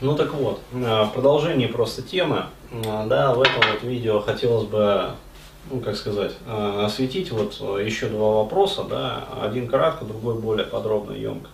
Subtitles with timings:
[0.00, 4.64] Ну так вот, э, в продолжении просто темы, э, да, в этом вот видео хотелось
[4.64, 5.10] бы,
[5.72, 11.14] ну как сказать, э, осветить вот еще два вопроса, да, один кратко, другой более подробно,
[11.14, 11.50] емко.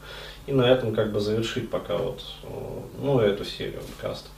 [0.46, 2.20] И на этом как бы завершить пока вот,
[3.00, 4.29] ну, эту серию подкаста.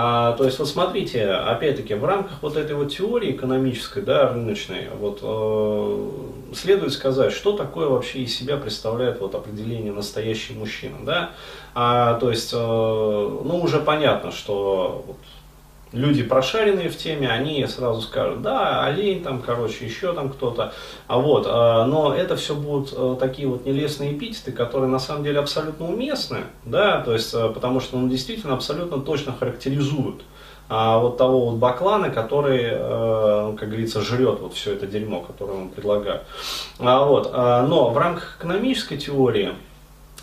[0.00, 4.90] А, то есть вот смотрите, опять-таки в рамках вот этой вот теории экономической, да, рыночной,
[4.96, 11.30] вот э, следует сказать, что такое вообще из себя представляет вот определение настоящий мужчина, да.
[11.74, 15.16] А, то есть, э, ну уже понятно, что вот,
[15.92, 20.72] люди прошаренные в теме, они сразу скажут, да, олень там, короче, еще там кто-то.
[21.06, 25.24] А вот, а, но это все будут а, такие вот нелестные эпитеты, которые на самом
[25.24, 30.22] деле абсолютно уместны, да, то есть, а, потому что он действительно абсолютно точно характеризует
[30.68, 35.54] а вот того вот баклана, который, э, как говорится, жрет вот все это дерьмо, которое
[35.54, 36.22] он предлагает.
[36.78, 39.54] А вот, а, но в рамках экономической теории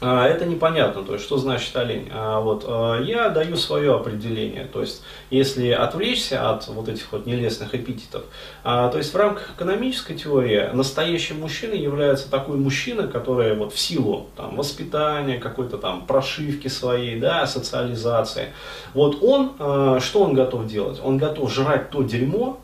[0.02, 2.10] это непонятно, то есть что значит олень.
[2.12, 7.26] А вот а, я даю свое определение, то есть если отвлечься от вот этих вот
[7.26, 8.24] нелестных эпитетов,
[8.64, 14.28] то есть в рамках экономической теории настоящим мужчиной является такой мужчина, который вот в силу
[14.36, 18.50] там, воспитания, какой-то там прошивки своей, да, социализации,
[18.94, 21.00] вот он, что он готов делать?
[21.02, 22.60] Он готов жрать то дерьмо,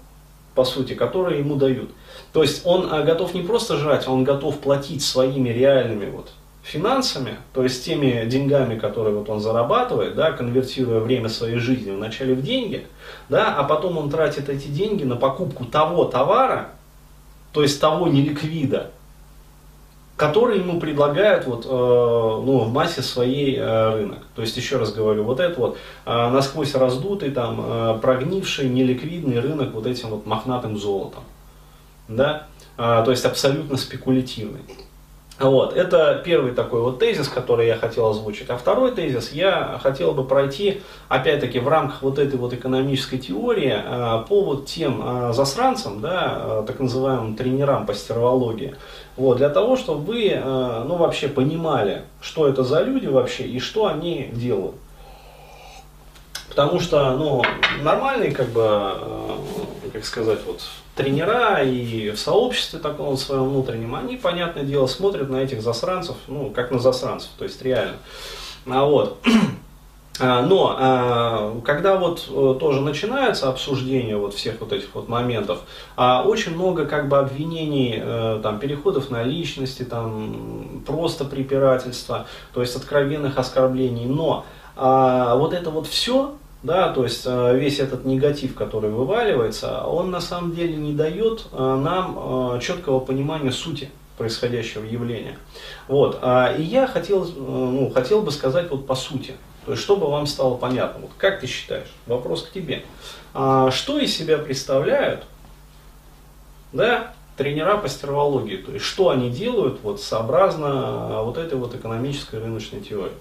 [0.54, 1.92] по сути, которое ему дают.
[2.34, 6.30] То есть он готов не просто жрать, он готов платить своими реальными вот
[6.64, 12.34] финансами, то есть теми деньгами, которые вот он зарабатывает, да, конвертируя время своей жизни вначале
[12.34, 12.86] в деньги,
[13.30, 16.70] да, а потом он тратит эти деньги на покупку того товара,
[17.52, 18.92] то есть того неликвида,
[20.22, 24.20] который ему предлагают вот, э, ну, в массе своей э, рынок.
[24.36, 29.40] То есть, еще раз говорю, вот это вот э, насквозь раздутый, там, э, прогнивший, неликвидный
[29.40, 31.24] рынок вот этим вот мохнатым золотом.
[32.08, 32.46] Да?
[32.78, 34.62] Э, то есть, абсолютно спекулятивный.
[35.42, 38.50] Вот, это первый такой вот тезис, который я хотел озвучить.
[38.50, 43.74] А второй тезис я хотел бы пройти, опять-таки, в рамках вот этой вот экономической теории
[43.74, 48.76] э, по вот тем э, засранцам, да, э, так называемым тренерам по стервологии.
[49.18, 53.88] Вот, для того, чтобы вы, ну, вообще понимали, что это за люди вообще и что
[53.88, 54.76] они делают.
[56.48, 57.44] Потому что, ну,
[57.84, 58.94] нормальные, как бы,
[59.92, 60.62] как сказать, вот,
[61.02, 66.50] тренера и в сообществе таком своем внутреннем, они, понятное дело, смотрят на этих засранцев, ну,
[66.50, 67.98] как на засранцев, то есть реально.
[68.68, 69.20] А вот.
[70.20, 75.62] А, но а, когда вот э, тоже начинается обсуждение вот всех вот этих вот моментов,
[75.98, 82.76] очень много как бы обвинений, э, там, переходов на личности, там, просто препирательства, то есть
[82.76, 84.06] откровенных оскорблений.
[84.06, 84.46] Но
[84.76, 90.22] вот это вот все, да, то есть э, весь этот негатив, который вываливается, он на
[90.22, 95.38] самом деле не дает э, нам э, четкого понимания сути происходящего явления.
[95.88, 96.20] Вот.
[96.22, 99.34] А, и я хотел, ну, хотел бы сказать вот по сути,
[99.66, 102.84] то есть чтобы вам стало понятно, вот как ты считаешь, вопрос к тебе,
[103.34, 105.24] а, что из себя представляют
[106.74, 112.40] да, тренера по стервологии, то есть что они делают вот сообразно вот этой вот экономической
[112.40, 113.18] рыночной теории.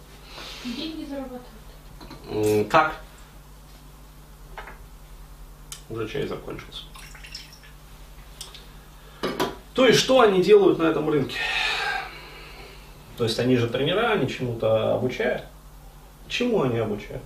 [0.63, 2.69] Деньги зарабатывают.
[2.69, 2.97] Как?
[5.91, 6.85] Уже чай закончился.
[9.75, 11.37] То есть, что они делают на этом рынке?
[13.17, 15.45] То есть, они же тренера, они чему-то обучают.
[16.29, 17.23] Чему они обучают?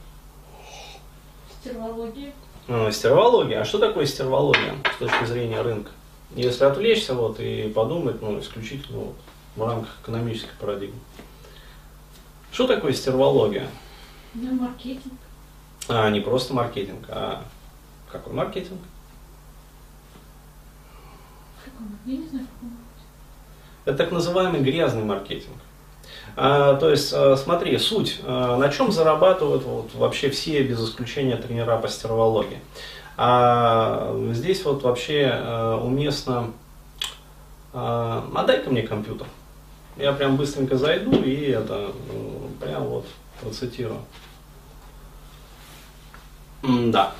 [1.61, 2.33] Стервология.
[2.69, 3.61] А, стервология.
[3.61, 5.91] А что такое стервология с точки зрения рынка?
[6.35, 9.17] Если отвлечься вот, и подумать, ну, исключительно вот,
[9.57, 10.99] в рамках экономической парадигмы.
[12.51, 13.69] Что такое стервология?
[14.35, 15.15] Ну, маркетинг.
[15.89, 17.45] А, не просто маркетинг, а
[18.15, 18.81] какой маркетинг?
[22.07, 22.47] Я не знаю,
[23.85, 25.57] Это так называемый грязный маркетинг.
[26.37, 31.37] А, то есть, а, смотри, суть, а, на чем зарабатывают вот, вообще все, без исключения
[31.37, 32.61] тренера по стервологии.
[33.17, 36.53] А, здесь вот вообще а, уместно,
[37.73, 39.27] а, а дай-ка мне компьютер.
[39.97, 43.07] Я прям быстренько зайду и это ну, прям вот
[43.41, 44.01] процитирую.
[46.65, 47.15] Да.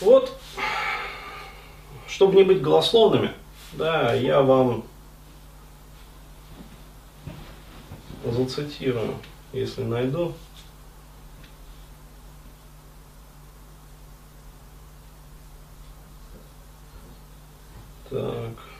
[0.00, 0.40] Вот,
[2.06, 3.32] чтобы не быть голословными,
[3.72, 4.84] да, я вам
[8.24, 9.16] зацитирую,
[9.52, 10.32] если найду.
[18.08, 18.70] Так.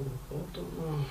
[0.00, 1.04] Вот оно.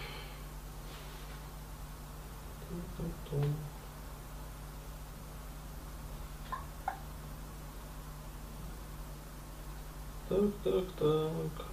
[10.27, 11.65] Так, так, так.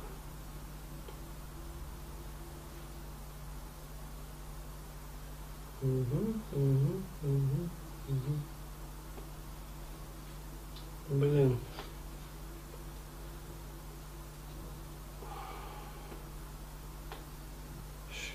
[5.83, 6.21] Угу,
[6.53, 7.71] угу, угу,
[8.09, 8.35] угу.
[11.09, 11.36] Блин.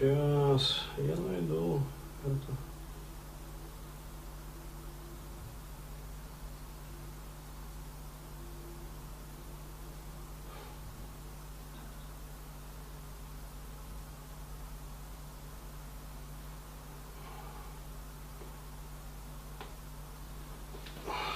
[0.02, 1.80] Сейчас я найду
[2.26, 2.58] это.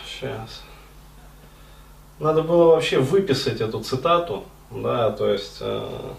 [0.07, 0.63] Сейчас.
[2.17, 6.13] Надо было вообще выписать эту цитату, да, то есть э,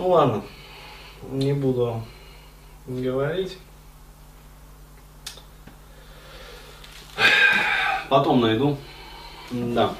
[0.00, 0.42] Ну ладно,
[1.30, 2.02] не буду
[2.86, 3.58] говорить.
[8.08, 8.78] Потом найду.
[9.50, 9.92] Да.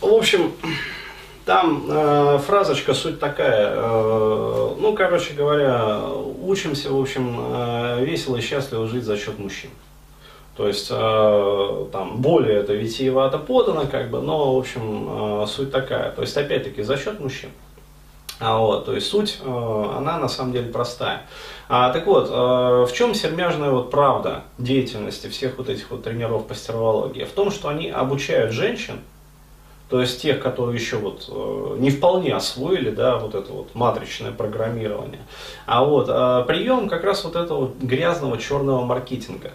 [0.00, 0.52] В общем,
[1.44, 6.02] там э, фразочка суть такая, э, ну, короче говоря,
[6.40, 9.70] учимся, в общем, э, весело и счастливо жить за счет мужчин.
[10.58, 15.70] То есть э, там более это витиевато подано, как бы, но, в общем, э, суть
[15.70, 16.10] такая.
[16.10, 17.50] То есть, опять-таки, за счет мужчин.
[18.40, 21.22] А вот, то есть суть, э, она на самом деле простая.
[21.68, 26.48] А, так вот, э, в чем сермяжная вот правда деятельности всех вот этих вот тренеров
[26.48, 27.22] по стереологии?
[27.22, 28.98] В том, что они обучают женщин,
[29.88, 34.32] то есть тех, которые еще вот э, не вполне освоили, да, вот это вот матричное
[34.32, 35.20] программирование,
[35.66, 39.52] а вот э, прием как раз вот этого грязного черного маркетинга.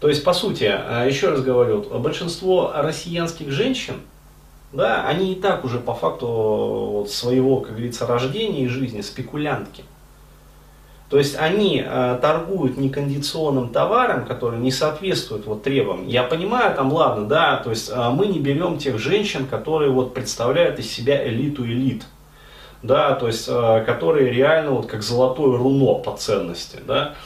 [0.00, 3.96] То есть, по сути, э, еще раз говорю, большинство россиянских женщин,
[4.72, 9.84] да, они и так уже по факту вот, своего, как говорится, рождения и жизни спекулянтки.
[11.10, 16.06] То есть они э, торгуют некондиционным товаром, который не соответствует вот требованиям.
[16.06, 20.14] Я понимаю, там, ладно, да, то есть э, мы не берем тех женщин, которые вот
[20.14, 22.04] представляют из себя элиту элит.
[22.84, 27.16] Да, то есть, э, которые реально вот как золотое руно по ценности, да.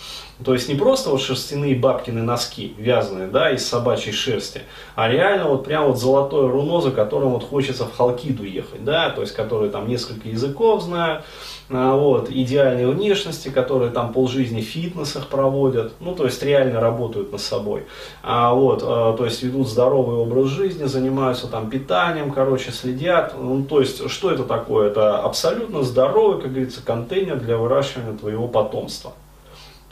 [0.42, 4.62] То есть не просто вот шерстяные бабкины носки, вязаные, да, из собачьей шерсти,
[4.96, 9.10] а реально вот прям вот золотое руно, за которым вот хочется в Халкиду ехать, да,
[9.10, 11.24] то есть которые там несколько языков знают,
[11.70, 17.30] а, вот, идеальной внешности, которые там полжизни в фитнесах проводят, ну, то есть реально работают
[17.30, 17.84] над собой,
[18.24, 23.64] а, вот, а, то есть ведут здоровый образ жизни, занимаются там питанием, короче, следят, ну,
[23.64, 24.88] то есть, что это такое?
[24.88, 29.12] Это абсолютно здоровый, как говорится, контейнер для выращивания твоего потомства.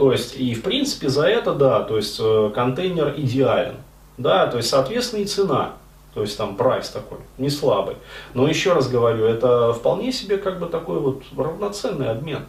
[0.03, 3.77] То есть, и в принципе за это, да, то есть э, контейнер идеален.
[4.19, 5.75] Да, то есть, соответственно, и цена.
[6.13, 7.95] То есть там прайс такой, не слабый.
[8.35, 12.47] Но еще раз говорю, это вполне себе как бы такой вот равноценный обмен.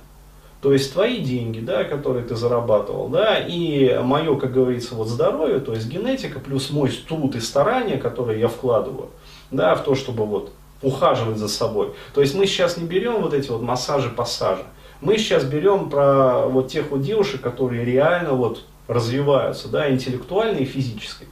[0.64, 5.60] То есть твои деньги, да, которые ты зарабатывал, да, и мое, как говорится, вот здоровье,
[5.60, 9.10] то есть генетика, плюс мой труд и старания, которые я вкладываю,
[9.52, 11.94] да, в то, чтобы вот ухаживать за собой.
[12.16, 14.64] То есть мы сейчас не берем вот эти вот массажи-пассажи.
[15.04, 20.66] Мы сейчас берем про вот тех вот девушек, которые реально вот развиваются, да, интеллектуально и
[20.66, 21.28] физически.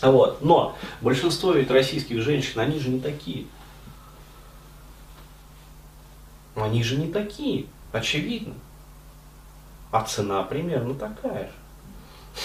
[0.00, 0.40] Вот.
[0.40, 3.44] Но большинство ведь российских женщин, они же не такие.
[6.56, 8.54] Они же не такие, очевидно.
[9.90, 12.42] А цена примерно такая же.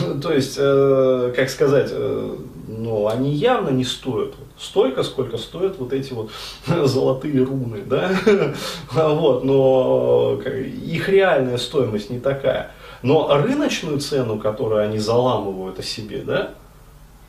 [0.22, 5.92] То есть, э, как сказать, э, ну, они явно не стоят столько, сколько стоят вот
[5.92, 6.30] эти вот
[6.86, 8.12] золотые руны, да,
[8.92, 12.70] вот, но их реальная стоимость не такая.
[13.02, 16.50] Но рыночную цену, которую они заламывают о себе, да,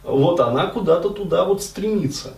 [0.03, 2.33] вот она куда-то туда вот стремится.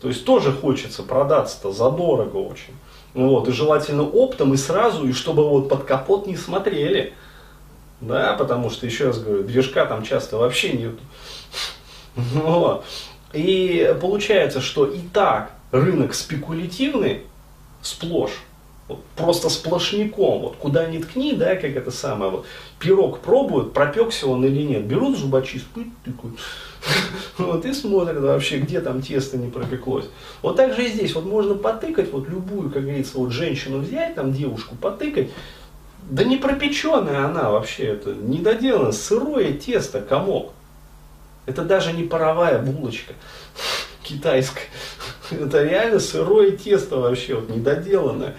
[0.00, 2.74] То есть тоже хочется продаться-то задорого очень.
[3.14, 7.14] Вот, и желательно оптом и сразу, и чтобы вот под капот не смотрели.
[8.00, 10.94] Да, потому что, еще раз говорю, движка там часто вообще нет.
[13.32, 17.22] И получается, что и так рынок спекулятивный
[17.82, 18.42] сплошь,
[18.88, 22.46] вот, просто сплошняком, вот куда ни ткни, да, как это самое, вот,
[22.78, 25.66] пирог пробуют, пропекся он или нет, берут зубочист,
[26.04, 26.38] тыкают,
[27.38, 30.06] вот, и смотрят вообще, где там тесто не пропеклось.
[30.40, 34.14] Вот так же и здесь, вот можно потыкать, вот любую, как говорится, вот женщину взять,
[34.14, 35.30] там девушку потыкать,
[36.10, 40.52] Да не пропеченная она вообще, это недоделанное, сырое тесто, комок.
[41.46, 43.12] Это даже не паровая булочка
[44.02, 44.66] китайская.
[45.30, 48.36] Это реально сырое тесто вообще, вот недоделанное.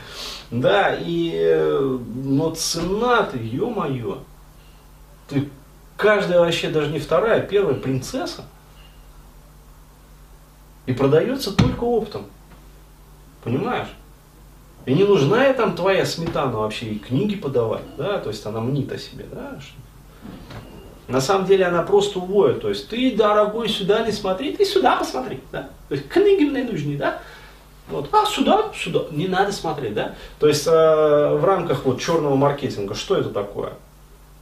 [0.50, 4.20] Да, и, э, но цена ты, ё-моё,
[5.28, 5.50] ты
[5.98, 8.46] каждая вообще, даже не вторая, первая принцесса.
[10.86, 12.28] И продается только оптом.
[13.44, 13.90] Понимаешь?
[14.88, 18.62] И не нужна я там твоя сметана вообще, и книги подавать, да, то есть она
[18.62, 19.60] мнит о себе, да.
[21.10, 24.96] На самом деле она просто уводит, то есть ты, дорогой, сюда не смотри, ты сюда
[24.96, 25.70] посмотри, да.
[25.90, 27.20] То есть книги мне нужны, да.
[27.90, 28.08] Вот.
[28.14, 30.16] А сюда, сюда, не надо смотреть, да?
[30.40, 33.74] То есть э, в рамках вот черного маркетинга, что это такое?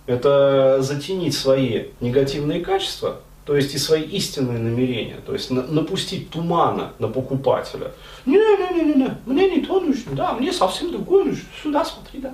[0.05, 6.31] Это затенить свои негативные качества, то есть и свои истинные намерения, то есть на, напустить
[6.31, 7.91] тумана на покупателя.
[8.25, 12.33] Не-не-не-не, мне не то нужно, да, мне совсем другое нужно, сюда смотри, да.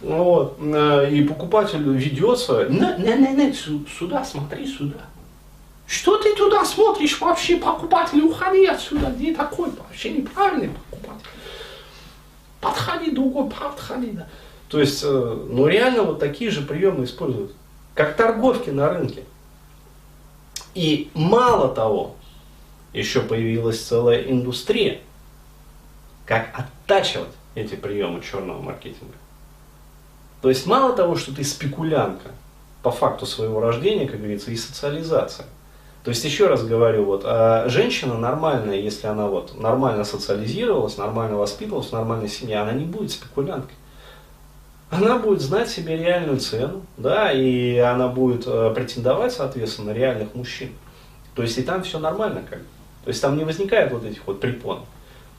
[0.00, 0.56] Вот.
[0.60, 5.00] Э, и покупатель ведется, не-не-не, сюда смотри, сюда.
[5.88, 11.26] Что ты туда смотришь вообще, покупатель, уходи отсюда, где такой вообще неправильный покупатель.
[12.60, 14.12] Подходи, другой, подходи.
[14.12, 14.28] Да.
[14.68, 17.50] То есть, э, ну реально вот такие же приемы используют,
[17.94, 19.24] как торговки на рынке.
[20.74, 22.16] И мало того,
[22.92, 25.00] еще появилась целая индустрия,
[26.26, 29.14] как оттачивать эти приемы черного маркетинга.
[30.42, 32.30] То есть мало того, что ты спекулянка
[32.82, 35.46] по факту своего рождения, как говорится, и социализация–
[36.02, 41.36] то есть, еще раз говорю, вот, а женщина нормальная, если она вот нормально социализировалась, нормально
[41.36, 43.74] воспитывалась в нормальной семье, она не будет спекулянткой.
[44.90, 50.34] Она будет знать себе реальную цену, да, и она будет э, претендовать, соответственно, на реальных
[50.34, 50.70] мужчин.
[51.36, 52.58] То есть, и там все нормально как
[53.04, 54.80] То есть, там не возникает вот этих вот препон.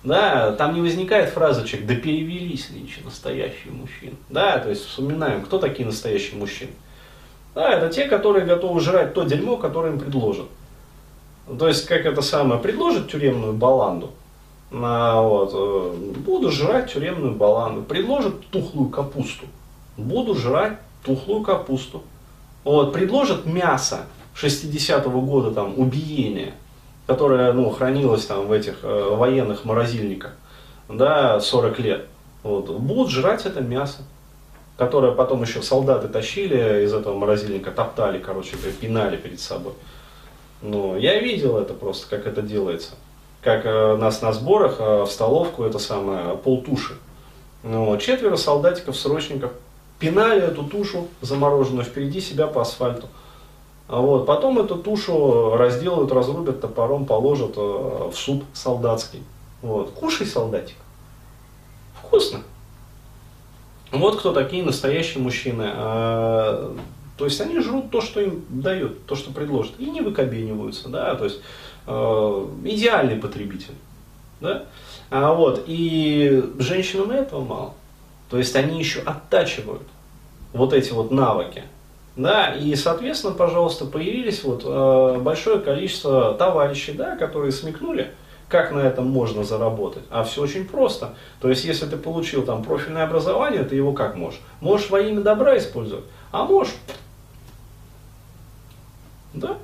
[0.04, 4.16] Да, там не возникает фразочек, да перевелись нынче настоящие мужчины.
[4.30, 6.72] Да, то есть вспоминаем, кто такие настоящие мужчины.
[7.54, 10.48] Да, это те, которые готовы жрать то дерьмо, которое им предложат.
[11.60, 14.12] То есть, как это самое, предложит тюремную баланду,
[14.72, 17.82] а, вот, э, буду жрать тюремную баланду.
[17.82, 19.46] Предложит тухлую капусту,
[19.98, 22.04] буду жрать тухлую капусту.
[22.64, 26.54] Вот, предложит мясо 60-го года там убиения,
[27.08, 30.36] которое ну, хранилось там в этих э, военных морозильниках,
[30.88, 32.08] да, 40 лет.
[32.44, 34.04] Вот, будут жрать это мясо
[34.82, 39.74] которое потом еще солдаты тащили из этого морозильника, топтали, короче, пинали перед собой.
[40.64, 42.94] Ну, я видел это просто, как это делается.
[43.42, 46.94] Как э, нас на сборах э, в столовку, это самое, полтуши.
[47.64, 49.52] Ну, четверо солдатиков, срочников
[50.00, 53.08] пинали эту тушу замороженную впереди себя по асфальту.
[53.88, 59.24] А вот, потом эту тушу разделают, разрубят топором, положат э, в суп солдатский.
[59.62, 59.92] Вот.
[59.92, 60.78] Кушай, солдатик.
[61.96, 62.42] Вкусно.
[63.92, 65.70] Вот кто такие настоящие мужчины.
[67.22, 71.14] То есть они жрут то, что им дают, то, что предложат, и не выкобениваются, да,
[71.14, 71.40] то есть
[71.86, 73.76] э, идеальный потребитель,
[74.40, 74.64] да.
[75.12, 77.74] А вот, и женщинам этого мало.
[78.32, 79.84] То есть они еще оттачивают
[80.52, 81.62] вот эти вот навыки.
[82.16, 88.16] Да, и, соответственно, пожалуйста, появились вот э, большое количество товарищей, да, которые смекнули,
[88.48, 90.04] как на этом можно заработать?
[90.10, 91.14] А все очень просто.
[91.40, 94.40] То есть, если ты получил там профильное образование, ты его как можешь?
[94.60, 96.74] Можешь во имя добра использовать, а можешь,
[99.34, 99.58] да,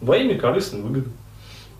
[0.00, 1.10] во имя корыстной выгоды.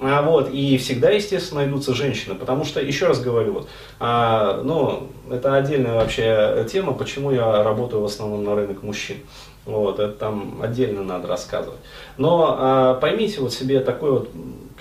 [0.00, 3.68] А вот, и всегда, естественно, найдутся женщины, потому что, еще раз говорю, вот,
[4.00, 9.18] а, ну, это отдельная вообще тема, почему я работаю в основном на рынок мужчин.
[9.64, 11.78] Вот, это там отдельно надо рассказывать.
[12.16, 14.30] Но а, поймите вот себе такой вот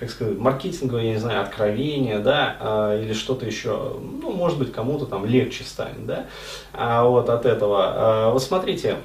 [0.02, 4.72] как сказать, маркетинговое, я не знаю, откровение, да, а, или что-то еще, ну, может быть,
[4.72, 6.26] кому-то там легче станет, да,
[6.74, 7.84] а вот от этого.
[7.86, 8.98] А, вот смотрите,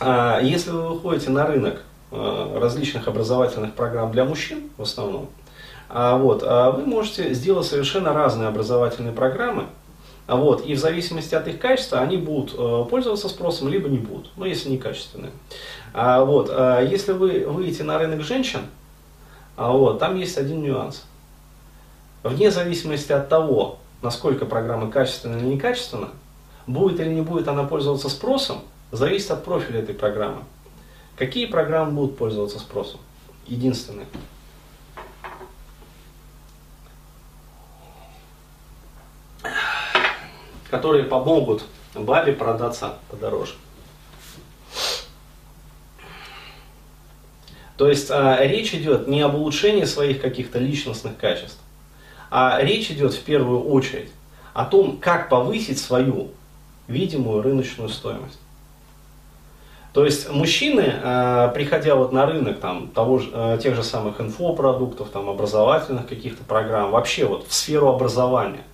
[0.00, 5.28] а, если вы выходите на рынок различных образовательных программ для мужчин, в основном,
[5.88, 9.66] а, вот, а вы можете сделать совершенно разные образовательные программы,
[10.26, 13.96] а вот, и в зависимости от их качества они будут э, пользоваться спросом, либо не
[13.96, 15.32] будут, ну, если не качественные.
[15.94, 18.60] А, вот, а если вы выйдете на рынок женщин,
[19.56, 21.04] а вот, там есть один нюанс.
[22.22, 26.10] Вне зависимости от того, насколько программа качественна или некачественна,
[26.66, 28.58] будет или не будет она пользоваться спросом,
[28.92, 30.42] зависит от профиля этой программы.
[31.18, 33.00] Какие программы будут пользоваться спросом?
[33.46, 34.06] Единственное.
[40.70, 43.54] Которые помогут бабе продаться подороже.
[47.76, 51.58] То есть а, речь идет не об улучшении своих каких-то личностных качеств,
[52.30, 54.10] а речь идет в первую очередь
[54.52, 56.30] о том, как повысить свою
[56.86, 58.38] видимую рыночную стоимость.
[59.92, 64.20] То есть мужчины, э, приходя вот на рынок там, того же, э, тех же самых
[64.20, 68.64] инфопродуктов, там, образовательных каких-то программ, вообще вот в сферу образования,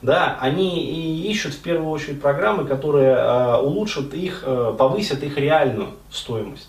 [0.00, 4.44] да, они ищут в первую очередь программы, которые э, улучшат их,
[4.78, 6.68] повысят их реальную стоимость.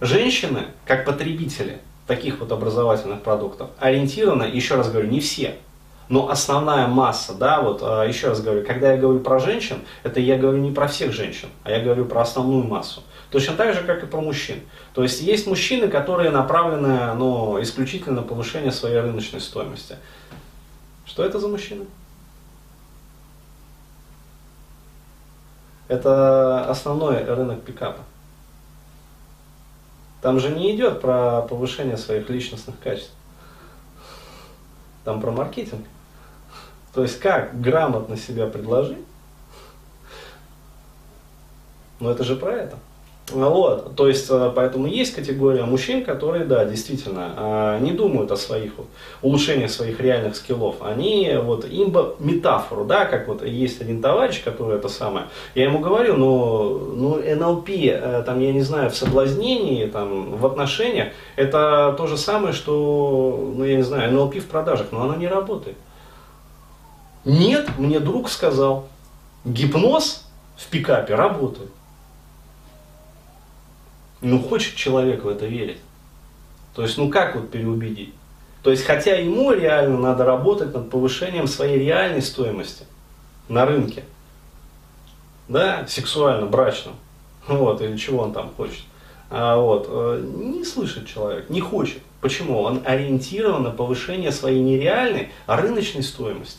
[0.00, 5.56] Женщины, как потребители таких вот образовательных продуктов, ориентированы, еще раз говорю, не все,
[6.08, 10.20] но основная масса, да, вот а, еще раз говорю, когда я говорю про женщин, это
[10.20, 13.02] я говорю не про всех женщин, а я говорю про основную массу.
[13.30, 14.60] Точно так же, как и про мужчин.
[14.94, 19.96] То есть есть мужчины, которые направлены ну, исключительно на повышение своей рыночной стоимости.
[21.04, 21.84] Что это за мужчины?
[25.88, 28.00] Это основной рынок пикапа.
[30.22, 33.12] Там же не идет про повышение своих личностных качеств.
[35.04, 35.86] Там про маркетинг.
[36.94, 38.98] То есть как грамотно себя предложить?
[42.00, 42.78] Ну это же про это.
[43.30, 48.36] Вот, то есть, э, поэтому есть категория мужчин, которые, да, действительно, э, не думают о
[48.36, 48.86] своих вот,
[49.20, 50.76] улучшениях своих реальных скиллов.
[50.80, 55.64] Они, вот, им бы метафору, да, как вот есть один товарищ, который это самое, я
[55.64, 61.08] ему говорю, ну, ну НЛП, э, там, я не знаю, в соблазнении, там, в отношениях,
[61.36, 65.28] это то же самое, что, ну, я не знаю, НЛП в продажах, но оно не
[65.28, 65.76] работает.
[67.24, 68.88] Нет, мне друг сказал,
[69.44, 71.70] гипноз в пикапе работает.
[74.20, 75.78] Ну, хочет человек в это верить.
[76.74, 78.14] То есть, ну как вот переубедить?
[78.62, 82.84] То есть, хотя ему реально надо работать над повышением своей реальной стоимости
[83.48, 84.04] на рынке.
[85.48, 86.92] Да, сексуально, брачно.
[87.46, 88.82] Вот, или чего он там хочет.
[89.30, 92.02] А, вот, э, не слышит человек, не хочет.
[92.20, 92.60] Почему?
[92.60, 96.58] Он ориентирован на повышение своей нереальной, а рыночной стоимости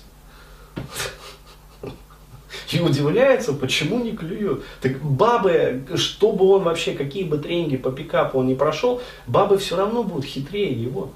[2.72, 4.64] и удивляется, почему не клюет.
[4.82, 9.58] Так бабы, что бы он вообще, какие бы тренинги по пикапу он не прошел, бабы
[9.58, 11.12] все равно будут хитрее его.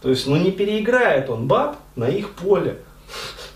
[0.00, 2.78] То есть, ну не переиграет он баб на их поле.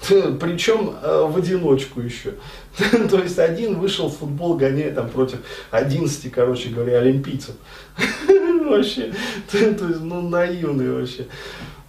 [0.09, 2.35] Причем э, в одиночку еще.
[3.11, 5.39] То есть один вышел в футбол гоняет там против
[5.71, 7.55] 11, короче говоря, олимпийцев.
[8.65, 9.13] Вообще,
[9.51, 11.27] то есть, ну наивный вообще.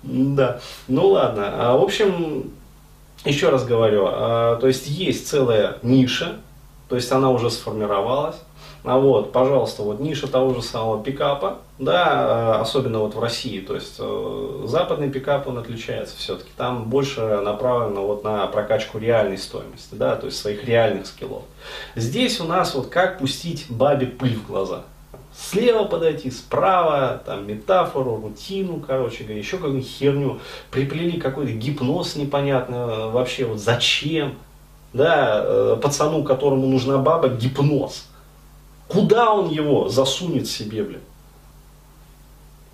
[0.01, 1.43] Да, ну ладно.
[1.53, 2.51] А, в общем,
[3.25, 6.39] еще раз говорю, а, то есть есть целая ниша,
[6.89, 8.35] то есть она уже сформировалась.
[8.83, 13.61] А вот, пожалуйста, вот ниша того же самого пикапа, да, а, особенно вот в России,
[13.61, 19.37] то есть э, западный пикап, он отличается все-таки, там больше направлено вот на прокачку реальной
[19.37, 21.43] стоимости, да, то есть своих реальных скиллов.
[21.95, 24.83] Здесь у нас вот как пустить бабе пыль в глаза,
[25.35, 30.39] слева подойти, справа, там, метафору, рутину, короче говоря, еще какую-нибудь херню,
[30.71, 34.35] приплели какой-то гипноз непонятный, э, вообще вот зачем,
[34.93, 38.07] да, э, пацану, которому нужна баба, гипноз.
[38.87, 41.01] Куда он его засунет себе, блин?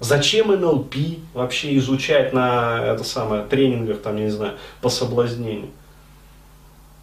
[0.02, 0.96] Зачем НЛП
[1.34, 5.70] вообще изучать на это самое, тренингах, там, я не знаю, по соблазнению?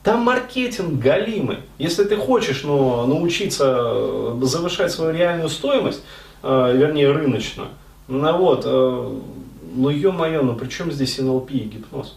[0.07, 1.59] Там маркетинг галимый.
[1.79, 6.01] Если ты хочешь ну, научиться э, завышать свою реальную стоимость,
[6.45, 7.71] э, вернее рыночную,
[8.07, 9.19] ну вот, э,
[9.75, 12.17] ну ё-моё, ну при чем здесь НЛП и гипноз?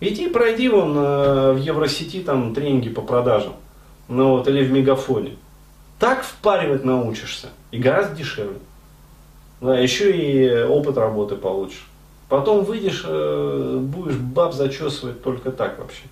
[0.00, 3.52] Иди пройди вон э, в Евросети там тренинги по продажам,
[4.08, 5.36] ну вот, или в Мегафоне.
[6.00, 8.58] Так впаривать научишься, и гораздо дешевле.
[9.60, 11.86] Да, еще и опыт работы получишь.
[12.28, 16.04] Потом выйдешь, э, будешь баб зачесывать только так вообще.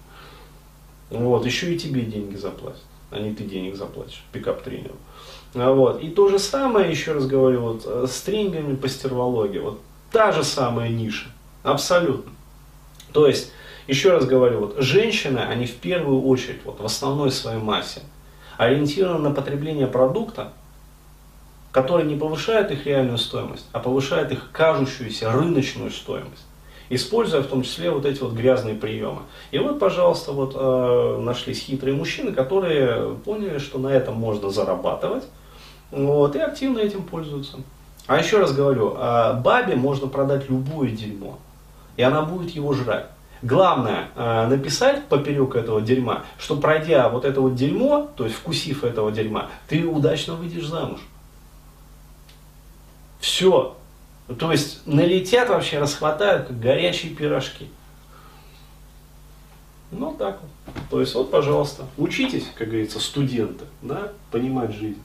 [1.11, 4.97] Вот, еще и тебе деньги заплатят, а не ты денег заплатишь, пикап тренеру.
[5.55, 6.03] А вот.
[6.03, 9.59] И то же самое, еще раз говорю, вот, э, с тренингами по стервологии.
[9.59, 11.29] Вот та же самая ниша.
[11.63, 12.33] Абсолютно.
[13.13, 13.53] То есть,
[13.87, 18.01] еще раз говорю, вот, женщины, они в первую очередь, вот, в основной своей массе,
[18.57, 20.53] ориентированы на потребление продукта,
[21.77, 26.47] который не повышает их реальную стоимость, а повышает их кажущуюся рыночную стоимость,
[26.89, 29.21] используя в том числе вот эти вот грязные приемы.
[29.51, 35.25] И вот, пожалуйста, вот э, нашлись хитрые мужчины, которые поняли, что на этом можно зарабатывать,
[35.91, 37.59] вот, и активно этим пользуются.
[38.07, 41.39] А еще раз говорю, э, бабе можно продать любое дерьмо,
[41.99, 43.09] и она будет его жрать.
[43.43, 48.83] Главное э, написать поперек этого дерьма, что пройдя вот это вот дерьмо, то есть вкусив
[48.83, 51.01] этого дерьма, ты удачно выйдешь замуж.
[53.27, 53.77] Все.
[54.39, 57.69] То есть налетят вообще, расхватают, как горячие пирожки.
[59.91, 60.75] Ну так вот.
[60.91, 65.03] То есть вот, пожалуйста, учитесь, как говорится, студенты, да, понимать жизнь.